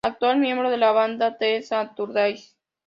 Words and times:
Actual 0.03 0.37
miembro 0.39 0.71
de 0.71 0.77
la 0.77 0.91
banda 0.93 1.37
The 1.37 1.61
Saturdays. 1.61 2.57